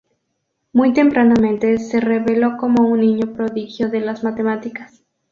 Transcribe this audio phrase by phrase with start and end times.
[0.73, 5.03] Muy tempranamente se reveló como un niño prodigio de las matemáticas.